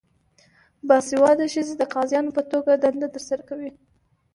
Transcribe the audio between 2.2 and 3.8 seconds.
په توګه دنده ترسره کوي.